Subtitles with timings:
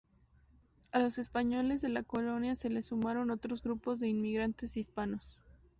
[0.93, 5.37] A los españoles de la colonia se les sumaron otros grupos de inmigrantes hispanos.